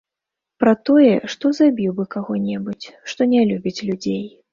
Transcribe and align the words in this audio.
Пра 0.61 0.71
тое, 0.89 1.09
што 1.33 1.51
забіў 1.59 1.91
бы 1.99 2.05
каго-небудзь, 2.15 2.87
што 3.13 3.29
не 3.35 3.45
любіць 3.51 3.83
людзей. 3.91 4.25